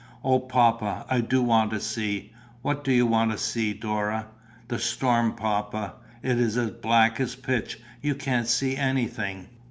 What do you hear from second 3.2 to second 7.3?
to see, Dora?" "The storm, papa." "It is as black